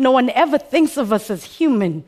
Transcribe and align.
no 0.00 0.10
one 0.10 0.30
ever 0.30 0.58
thinks 0.58 0.96
of 0.96 1.12
us 1.12 1.30
as 1.30 1.44
human 1.44 2.04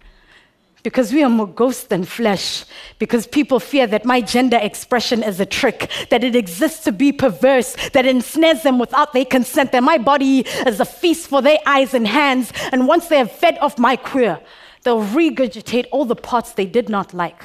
because 0.82 1.12
we 1.12 1.22
are 1.22 1.30
more 1.30 1.46
ghost 1.46 1.88
than 1.90 2.04
flesh, 2.04 2.64
because 2.98 3.26
people 3.26 3.60
fear 3.60 3.86
that 3.86 4.04
my 4.04 4.20
gender 4.20 4.58
expression 4.60 5.22
is 5.22 5.38
a 5.38 5.46
trick, 5.46 5.88
that 6.10 6.24
it 6.24 6.34
exists 6.34 6.84
to 6.84 6.92
be 6.92 7.12
perverse, 7.12 7.76
that 7.92 8.06
ensnares 8.06 8.62
them 8.62 8.78
without 8.78 9.12
their 9.12 9.24
consent, 9.24 9.72
that 9.72 9.82
my 9.82 9.98
body 9.98 10.40
is 10.66 10.80
a 10.80 10.84
feast 10.84 11.28
for 11.28 11.40
their 11.40 11.58
eyes 11.66 11.94
and 11.94 12.06
hands, 12.06 12.52
and 12.72 12.88
once 12.88 13.06
they 13.08 13.18
have 13.18 13.30
fed 13.30 13.58
off 13.58 13.78
my 13.78 13.94
queer, 13.94 14.40
they'll 14.82 15.04
regurgitate 15.04 15.86
all 15.92 16.04
the 16.04 16.16
parts 16.16 16.52
they 16.52 16.66
did 16.66 16.88
not 16.88 17.14
like. 17.14 17.44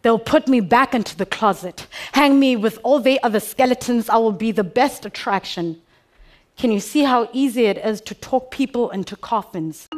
They'll 0.00 0.18
put 0.18 0.48
me 0.48 0.60
back 0.60 0.94
into 0.94 1.16
the 1.16 1.26
closet, 1.26 1.86
hang 2.12 2.40
me 2.40 2.56
with 2.56 2.78
all 2.82 2.98
their 2.98 3.18
other 3.22 3.38
skeletons. 3.38 4.08
I 4.08 4.16
will 4.16 4.32
be 4.32 4.50
the 4.50 4.64
best 4.64 5.04
attraction. 5.04 5.80
Can 6.62 6.70
you 6.70 6.78
see 6.78 7.02
how 7.02 7.28
easy 7.32 7.64
it 7.64 7.76
is 7.78 8.00
to 8.02 8.14
talk 8.14 8.52
people 8.52 8.90
into 8.90 9.16
coffins? 9.16 9.88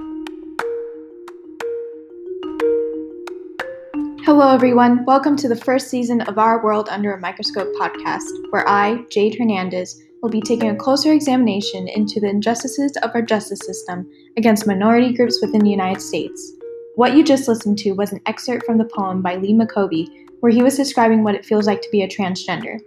Hello, 4.24 4.48
everyone. 4.48 5.04
Welcome 5.04 5.36
to 5.36 5.48
the 5.48 5.60
first 5.62 5.90
season 5.90 6.22
of 6.22 6.38
Our 6.38 6.64
World 6.64 6.88
Under 6.88 7.12
a 7.12 7.20
Microscope 7.20 7.68
podcast, 7.78 8.30
where 8.48 8.66
I, 8.66 9.04
Jade 9.10 9.36
Hernandez, 9.38 10.02
will 10.22 10.30
be 10.30 10.40
taking 10.40 10.70
a 10.70 10.74
closer 10.74 11.12
examination 11.12 11.86
into 11.86 12.18
the 12.18 12.30
injustices 12.30 12.96
of 13.02 13.10
our 13.12 13.20
justice 13.20 13.60
system 13.62 14.10
against 14.38 14.66
minority 14.66 15.12
groups 15.12 15.40
within 15.42 15.60
the 15.60 15.70
United 15.70 16.00
States. 16.00 16.54
What 16.94 17.14
you 17.14 17.22
just 17.22 17.46
listened 17.46 17.76
to 17.80 17.92
was 17.92 18.10
an 18.10 18.22
excerpt 18.24 18.64
from 18.64 18.78
the 18.78 18.88
poem 18.96 19.20
by 19.20 19.36
Lee 19.36 19.52
Mokobe, 19.52 20.08
where 20.40 20.50
he 20.50 20.62
was 20.62 20.78
describing 20.78 21.24
what 21.24 21.34
it 21.34 21.44
feels 21.44 21.66
like 21.66 21.82
to 21.82 21.90
be 21.92 22.04
a 22.04 22.08
transgender. 22.08 22.80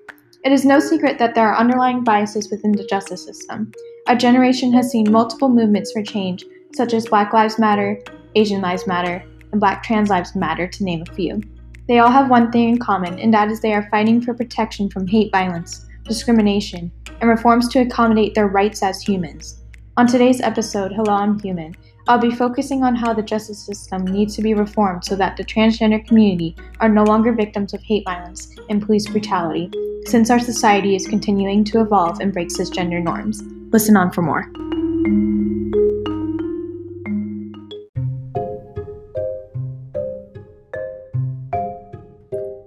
It 0.47 0.53
is 0.53 0.63
no 0.63 0.79
secret 0.79 1.19
that 1.19 1.35
there 1.35 1.45
are 1.45 1.57
underlying 1.57 2.05
biases 2.05 2.49
within 2.49 2.71
the 2.71 2.85
justice 2.85 3.21
system. 3.21 3.69
Our 4.07 4.15
generation 4.15 4.71
has 4.71 4.89
seen 4.89 5.11
multiple 5.11 5.49
movements 5.49 5.91
for 5.91 6.01
change, 6.01 6.45
such 6.73 6.93
as 6.93 7.05
Black 7.05 7.33
Lives 7.33 7.59
Matter, 7.59 8.01
Asian 8.33 8.61
Lives 8.61 8.87
Matter, 8.87 9.21
and 9.51 9.59
Black 9.59 9.83
Trans 9.83 10.09
Lives 10.09 10.37
Matter, 10.37 10.65
to 10.65 10.83
name 10.85 11.03
a 11.05 11.13
few. 11.13 11.41
They 11.89 11.99
all 11.99 12.09
have 12.09 12.29
one 12.29 12.49
thing 12.49 12.69
in 12.69 12.77
common, 12.77 13.19
and 13.19 13.33
that 13.33 13.51
is 13.51 13.59
they 13.59 13.73
are 13.73 13.89
fighting 13.91 14.21
for 14.21 14.33
protection 14.33 14.89
from 14.89 15.05
hate 15.05 15.33
violence, 15.33 15.85
discrimination, 16.05 16.93
and 17.19 17.29
reforms 17.29 17.67
to 17.73 17.81
accommodate 17.81 18.33
their 18.33 18.47
rights 18.47 18.81
as 18.81 19.01
humans. 19.01 19.65
On 19.97 20.07
today's 20.07 20.39
episode, 20.39 20.93
Hello, 20.93 21.11
I'm 21.11 21.37
Human, 21.41 21.75
I'll 22.07 22.19
be 22.19 22.31
focusing 22.31 22.85
on 22.85 22.95
how 22.95 23.13
the 23.13 23.21
justice 23.21 23.65
system 23.65 24.05
needs 24.05 24.37
to 24.37 24.41
be 24.41 24.53
reformed 24.53 25.03
so 25.03 25.17
that 25.17 25.35
the 25.35 25.43
transgender 25.43 26.07
community 26.07 26.55
are 26.79 26.87
no 26.87 27.03
longer 27.03 27.33
victims 27.33 27.73
of 27.73 27.83
hate 27.83 28.05
violence 28.05 28.55
and 28.69 28.81
police 28.81 29.07
brutality, 29.07 29.69
since 30.07 30.29
our 30.29 30.39
society 30.39 30.95
is 30.95 31.05
continuing 31.05 31.63
to 31.65 31.81
evolve 31.81 32.19
and 32.21 32.31
break 32.31 32.47
cisgender 32.47 33.03
norms. 33.03 33.43
Listen 33.71 33.97
on 33.97 34.11
for 34.11 34.21
more. 34.21 34.49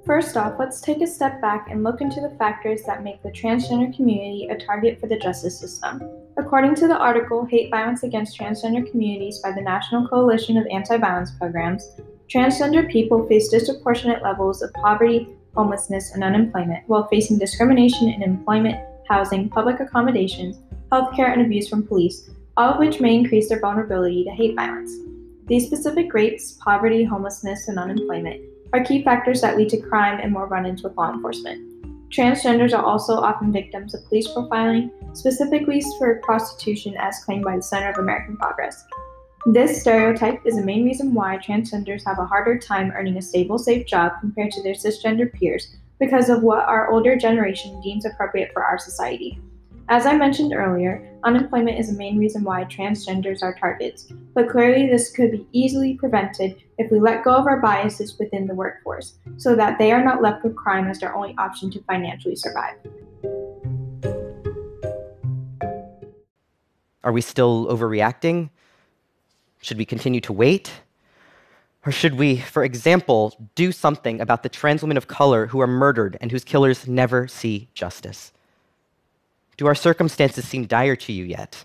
First 0.04 0.36
off, 0.36 0.56
let's 0.58 0.80
take 0.80 1.00
a 1.00 1.06
step 1.06 1.40
back 1.40 1.68
and 1.70 1.82
look 1.82 2.00
into 2.00 2.20
the 2.20 2.36
factors 2.36 2.82
that 2.82 3.02
make 3.02 3.22
the 3.22 3.30
transgender 3.30 3.94
community 3.94 4.48
a 4.50 4.58
target 4.58 5.00
for 5.00 5.06
the 5.06 5.16
justice 5.16 5.58
system. 5.58 6.02
According 6.36 6.74
to 6.76 6.88
the 6.88 6.98
article 6.98 7.46
Hate 7.46 7.70
Violence 7.70 8.02
Against 8.02 8.38
Transgender 8.38 8.90
Communities 8.90 9.38
by 9.38 9.52
the 9.52 9.62
National 9.62 10.06
Coalition 10.08 10.56
of 10.56 10.66
Anti 10.70 10.98
Violence 10.98 11.30
Programs, 11.38 11.88
transgender 12.28 12.90
people 12.90 13.26
face 13.28 13.48
disproportionate 13.48 14.22
levels 14.22 14.62
of 14.62 14.72
poverty, 14.74 15.28
homelessness, 15.56 16.12
and 16.14 16.24
unemployment 16.24 16.82
while 16.88 17.08
facing 17.08 17.38
discrimination 17.38 18.08
in 18.08 18.22
employment, 18.22 18.78
housing, 19.08 19.48
public 19.48 19.80
accommodations, 19.80 20.58
healthcare, 20.92 21.32
and 21.32 21.42
abuse 21.42 21.68
from 21.68 21.86
police, 21.86 22.30
all 22.56 22.72
of 22.72 22.78
which 22.78 23.00
may 23.00 23.14
increase 23.14 23.48
their 23.48 23.60
vulnerability 23.60 24.24
to 24.24 24.30
hate 24.30 24.56
violence. 24.56 24.92
These 25.46 25.66
specific 25.66 26.12
rates, 26.14 26.58
poverty, 26.62 27.02
homelessness, 27.02 27.68
and 27.68 27.78
unemployment, 27.78 28.40
are 28.72 28.84
key 28.84 29.02
factors 29.02 29.40
that 29.40 29.56
lead 29.56 29.68
to 29.70 29.80
crime 29.80 30.20
and 30.22 30.32
more 30.32 30.46
run 30.46 30.66
ins 30.66 30.82
with 30.82 30.96
law 30.96 31.12
enforcement. 31.12 31.66
Transgenders 32.10 32.76
are 32.76 32.84
also 32.84 33.14
often 33.14 33.52
victims 33.52 33.94
of 33.94 34.04
police 34.06 34.28
profiling, 34.28 34.90
specifically 35.16 35.82
for 35.98 36.20
prostitution, 36.22 36.94
as 36.98 37.22
claimed 37.24 37.44
by 37.44 37.56
the 37.56 37.62
Center 37.62 37.90
of 37.90 37.98
American 37.98 38.36
Progress. 38.36 38.84
This 39.46 39.80
stereotype 39.80 40.44
is 40.44 40.56
the 40.56 40.62
main 40.62 40.84
reason 40.84 41.14
why 41.14 41.38
transgenders 41.38 42.04
have 42.04 42.18
a 42.18 42.26
harder 42.26 42.58
time 42.58 42.92
earning 42.94 43.16
a 43.16 43.22
stable, 43.22 43.58
safe 43.58 43.86
job 43.86 44.12
compared 44.20 44.50
to 44.50 44.62
their 44.62 44.74
cisgender 44.74 45.32
peers 45.32 45.76
because 45.98 46.28
of 46.28 46.42
what 46.42 46.68
our 46.68 46.90
older 46.90 47.16
generation 47.16 47.80
deems 47.80 48.04
appropriate 48.04 48.52
for 48.52 48.62
our 48.62 48.78
society. 48.78 49.40
As 49.88 50.04
I 50.04 50.14
mentioned 50.14 50.52
earlier, 50.52 51.10
unemployment 51.24 51.78
is 51.78 51.90
the 51.90 51.96
main 51.96 52.18
reason 52.18 52.44
why 52.44 52.64
transgenders 52.64 53.42
are 53.42 53.54
targets, 53.54 54.12
but 54.34 54.50
clearly 54.50 54.86
this 54.86 55.10
could 55.10 55.30
be 55.30 55.46
easily 55.52 55.94
prevented 55.94 56.62
if 56.76 56.90
we 56.90 57.00
let 57.00 57.24
go 57.24 57.34
of 57.34 57.46
our 57.46 57.60
biases 57.60 58.18
within 58.18 58.46
the 58.46 58.54
workforce, 58.54 59.14
so 59.38 59.56
that 59.56 59.78
they 59.78 59.90
are 59.90 60.04
not 60.04 60.20
left 60.20 60.44
with 60.44 60.54
crime 60.54 60.86
as 60.86 61.00
their 61.00 61.16
only 61.16 61.34
option 61.38 61.70
to 61.70 61.82
financially 61.84 62.36
survive. 62.36 62.76
Are 67.02 67.12
we 67.12 67.22
still 67.22 67.66
overreacting? 67.68 68.50
Should 69.62 69.78
we 69.78 69.84
continue 69.84 70.20
to 70.22 70.32
wait? 70.32 70.72
Or 71.84 71.92
should 71.92 72.14
we, 72.14 72.36
for 72.36 72.64
example, 72.64 73.36
do 73.54 73.72
something 73.72 74.20
about 74.20 74.42
the 74.42 74.48
trans 74.48 74.82
women 74.82 74.96
of 74.96 75.06
color 75.06 75.46
who 75.46 75.60
are 75.60 75.66
murdered 75.66 76.16
and 76.20 76.30
whose 76.30 76.44
killers 76.44 76.86
never 76.86 77.28
see 77.28 77.68
justice? 77.74 78.32
Do 79.56 79.66
our 79.66 79.74
circumstances 79.74 80.48
seem 80.48 80.66
dire 80.66 80.96
to 80.96 81.12
you 81.12 81.24
yet? 81.24 81.64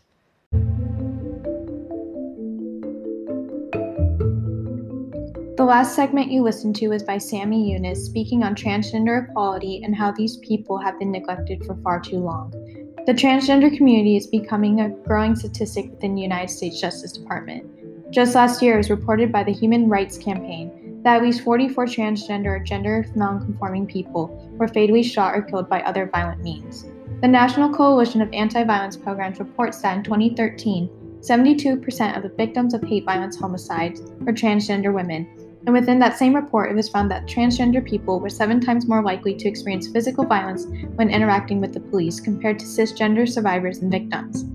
The 5.57 5.63
last 5.63 5.95
segment 5.95 6.31
you 6.31 6.43
listened 6.43 6.75
to 6.77 6.89
was 6.89 7.01
by 7.01 7.17
Sammy 7.17 7.71
Younes 7.71 7.97
speaking 7.97 8.43
on 8.43 8.55
transgender 8.55 9.29
equality 9.29 9.81
and 9.83 9.95
how 9.95 10.11
these 10.11 10.35
people 10.37 10.77
have 10.77 10.99
been 10.99 11.11
neglected 11.11 11.63
for 11.65 11.75
far 11.77 12.01
too 12.01 12.19
long. 12.19 12.51
The 13.05 13.13
transgender 13.13 13.75
community 13.75 14.17
is 14.17 14.27
becoming 14.27 14.81
a 14.81 14.89
growing 14.89 15.35
statistic 15.35 15.89
within 15.91 16.15
the 16.15 16.21
United 16.21 16.49
States 16.49 16.81
Justice 16.81 17.13
Department. 17.13 17.84
Just 18.15 18.33
last 18.33 18.61
year, 18.61 18.75
it 18.75 18.77
was 18.77 18.89
reported 18.89 19.29
by 19.29 19.43
the 19.43 19.51
Human 19.51 19.89
Rights 19.89 20.17
Campaign 20.17 21.01
that 21.03 21.17
at 21.17 21.21
least 21.21 21.43
44 21.43 21.85
transgender 21.85 22.45
or 22.45 22.59
gender 22.59 23.05
nonconforming 23.13 23.85
people 23.87 24.27
were 24.57 24.69
fatally 24.69 25.03
shot 25.03 25.35
or 25.35 25.41
killed 25.41 25.67
by 25.67 25.81
other 25.81 26.09
violent 26.09 26.41
means. 26.41 26.85
The 27.19 27.27
National 27.27 27.69
Coalition 27.69 28.21
of 28.21 28.31
Anti 28.31 28.63
Violence 28.63 28.95
Programs 28.95 29.39
reports 29.39 29.81
that 29.81 29.97
in 29.97 30.03
2013, 30.05 30.87
72% 31.19 32.15
of 32.15 32.23
the 32.23 32.29
victims 32.37 32.73
of 32.73 32.81
hate 32.83 33.03
violence 33.03 33.37
homicides 33.37 34.01
were 34.21 34.31
transgender 34.31 34.93
women, 34.93 35.27
and 35.65 35.73
within 35.73 35.99
that 35.99 36.17
same 36.17 36.33
report, 36.33 36.71
it 36.71 36.75
was 36.75 36.87
found 36.87 37.11
that 37.11 37.27
transgender 37.27 37.85
people 37.85 38.21
were 38.21 38.29
seven 38.29 38.61
times 38.61 38.87
more 38.87 39.03
likely 39.03 39.35
to 39.35 39.49
experience 39.49 39.89
physical 39.89 40.23
violence 40.23 40.67
when 40.95 41.09
interacting 41.09 41.59
with 41.59 41.73
the 41.73 41.81
police 41.81 42.21
compared 42.21 42.59
to 42.59 42.65
cisgender 42.65 43.27
survivors 43.27 43.79
and 43.79 43.91
victims. 43.91 44.45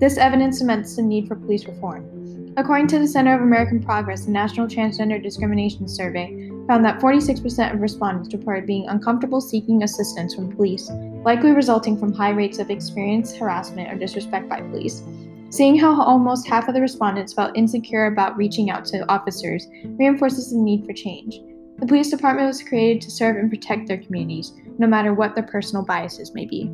This 0.00 0.18
evidence 0.18 0.58
cements 0.58 0.96
the 0.96 1.02
need 1.02 1.28
for 1.28 1.36
police 1.36 1.66
reform. 1.66 2.13
According 2.56 2.86
to 2.88 3.00
the 3.00 3.08
Center 3.08 3.34
of 3.34 3.42
American 3.42 3.82
Progress, 3.82 4.26
the 4.26 4.30
National 4.30 4.68
Transgender 4.68 5.20
Discrimination 5.20 5.88
Survey 5.88 6.50
found 6.68 6.84
that 6.84 7.00
46% 7.00 7.74
of 7.74 7.80
respondents 7.80 8.32
reported 8.32 8.64
being 8.64 8.86
uncomfortable 8.86 9.40
seeking 9.40 9.82
assistance 9.82 10.36
from 10.36 10.54
police, 10.54 10.88
likely 11.24 11.50
resulting 11.50 11.98
from 11.98 12.12
high 12.12 12.30
rates 12.30 12.60
of 12.60 12.70
experienced 12.70 13.36
harassment 13.38 13.92
or 13.92 13.98
disrespect 13.98 14.48
by 14.48 14.60
police. 14.60 15.02
Seeing 15.50 15.76
how 15.76 16.00
almost 16.00 16.46
half 16.46 16.68
of 16.68 16.74
the 16.74 16.80
respondents 16.80 17.32
felt 17.32 17.56
insecure 17.56 18.06
about 18.06 18.36
reaching 18.36 18.70
out 18.70 18.84
to 18.86 19.10
officers 19.10 19.66
reinforces 19.84 20.52
the 20.52 20.56
need 20.56 20.86
for 20.86 20.92
change. 20.92 21.40
The 21.80 21.86
police 21.86 22.10
department 22.10 22.46
was 22.46 22.62
created 22.62 23.02
to 23.02 23.10
serve 23.10 23.36
and 23.36 23.50
protect 23.50 23.88
their 23.88 23.98
communities, 23.98 24.52
no 24.78 24.86
matter 24.86 25.12
what 25.12 25.34
their 25.34 25.42
personal 25.42 25.84
biases 25.84 26.32
may 26.34 26.46
be. 26.46 26.70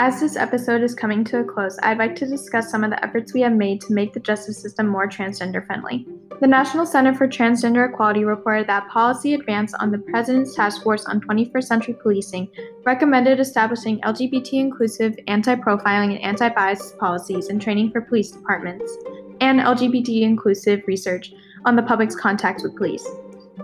As 0.00 0.20
this 0.20 0.36
episode 0.36 0.82
is 0.82 0.94
coming 0.94 1.24
to 1.24 1.40
a 1.40 1.44
close, 1.44 1.76
I'd 1.82 1.98
like 1.98 2.14
to 2.16 2.24
discuss 2.24 2.70
some 2.70 2.84
of 2.84 2.90
the 2.90 3.04
efforts 3.04 3.34
we 3.34 3.40
have 3.40 3.52
made 3.52 3.80
to 3.80 3.92
make 3.92 4.12
the 4.12 4.20
justice 4.20 4.56
system 4.56 4.86
more 4.86 5.08
transgender 5.08 5.66
friendly. 5.66 6.06
The 6.40 6.46
National 6.46 6.86
Center 6.86 7.12
for 7.12 7.26
Transgender 7.26 7.88
Equality 7.88 8.24
reported 8.24 8.68
that 8.68 8.88
policy 8.90 9.34
advance 9.34 9.74
on 9.74 9.90
the 9.90 9.98
President's 9.98 10.54
Task 10.54 10.84
Force 10.84 11.04
on 11.06 11.20
21st 11.20 11.64
Century 11.64 11.96
Policing 12.00 12.48
recommended 12.84 13.40
establishing 13.40 14.00
LGBT 14.02 14.52
inclusive, 14.52 15.18
anti 15.26 15.56
profiling, 15.56 16.14
and 16.14 16.22
anti 16.22 16.48
bias 16.48 16.92
policies 17.00 17.48
and 17.48 17.60
training 17.60 17.90
for 17.90 18.00
police 18.00 18.30
departments, 18.30 18.96
and 19.40 19.58
LGBT 19.58 20.22
inclusive 20.22 20.80
research 20.86 21.32
on 21.64 21.74
the 21.74 21.82
public's 21.82 22.14
contact 22.14 22.62
with 22.62 22.76
police. 22.76 23.04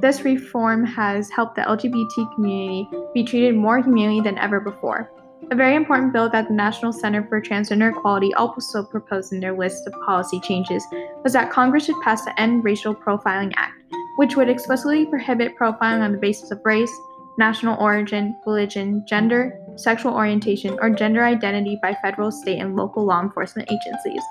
This 0.00 0.22
reform 0.22 0.84
has 0.84 1.30
helped 1.30 1.54
the 1.54 1.62
LGBT 1.62 2.34
community 2.34 2.88
be 3.14 3.22
treated 3.22 3.54
more 3.54 3.78
humanely 3.78 4.20
than 4.20 4.36
ever 4.38 4.58
before. 4.58 5.12
A 5.50 5.56
very 5.56 5.76
important 5.76 6.12
bill 6.12 6.30
that 6.30 6.48
the 6.48 6.54
National 6.54 6.92
Center 6.92 7.26
for 7.28 7.40
Transgender 7.40 7.90
Equality 7.90 8.32
also 8.34 8.82
proposed 8.82 9.32
in 9.32 9.40
their 9.40 9.56
list 9.56 9.86
of 9.86 9.92
policy 10.04 10.40
changes 10.40 10.84
was 11.22 11.32
that 11.34 11.50
Congress 11.50 11.84
should 11.84 12.00
pass 12.02 12.24
the 12.24 12.40
End 12.40 12.64
Racial 12.64 12.94
Profiling 12.94 13.52
Act, 13.56 13.74
which 14.16 14.36
would 14.36 14.48
explicitly 14.48 15.06
prohibit 15.06 15.56
profiling 15.56 16.00
on 16.00 16.12
the 16.12 16.18
basis 16.18 16.50
of 16.50 16.60
race, 16.64 16.90
national 17.36 17.80
origin, 17.80 18.34
religion, 18.46 19.04
gender, 19.06 19.58
sexual 19.76 20.14
orientation, 20.14 20.78
or 20.80 20.90
gender 20.90 21.24
identity 21.24 21.78
by 21.82 21.96
federal, 22.02 22.30
state, 22.30 22.58
and 22.58 22.74
local 22.74 23.04
law 23.04 23.20
enforcement 23.20 23.70
agencies. 23.70 24.22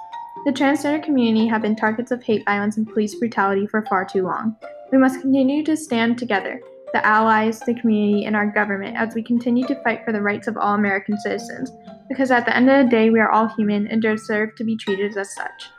The 0.45 0.51
transgender 0.51 1.03
community 1.03 1.47
have 1.47 1.61
been 1.61 1.75
targets 1.75 2.11
of 2.11 2.23
hate 2.23 2.43
violence 2.45 2.77
and 2.77 2.87
police 2.87 3.15
brutality 3.15 3.67
for 3.67 3.85
far 3.85 4.03
too 4.03 4.23
long. 4.23 4.57
We 4.91 4.97
must 4.97 5.21
continue 5.21 5.63
to 5.63 5.77
stand 5.77 6.17
together, 6.17 6.59
the 6.93 7.05
allies, 7.05 7.59
the 7.61 7.73
community, 7.73 8.25
and 8.25 8.35
our 8.35 8.49
government 8.49 8.95
as 8.95 9.15
we 9.15 9.23
continue 9.23 9.65
to 9.67 9.83
fight 9.83 10.05
for 10.05 10.11
the 10.11 10.21
rights 10.21 10.47
of 10.47 10.57
all 10.57 10.75
American 10.75 11.17
citizens, 11.17 11.71
because 12.07 12.29
at 12.29 12.45
the 12.45 12.55
end 12.55 12.69
of 12.69 12.85
the 12.85 12.89
day, 12.89 13.09
we 13.09 13.19
are 13.19 13.31
all 13.31 13.47
human 13.55 13.87
and 13.87 14.01
deserve 14.01 14.55
to 14.55 14.63
be 14.63 14.77
treated 14.77 15.17
as 15.17 15.33
such. 15.33 15.69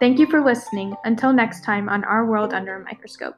Thank 0.00 0.18
you 0.18 0.26
for 0.26 0.44
listening. 0.44 0.94
Until 1.04 1.32
next 1.32 1.64
time 1.64 1.88
on 1.88 2.02
Our 2.04 2.26
World 2.26 2.52
Under 2.52 2.76
a 2.76 2.84
Microscope. 2.84 3.36